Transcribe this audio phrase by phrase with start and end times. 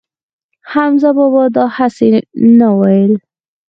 [0.71, 2.09] حمزه بابا دا هسې
[2.59, 3.13] نه وييل